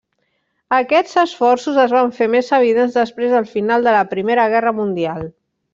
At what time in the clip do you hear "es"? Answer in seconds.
1.85-1.93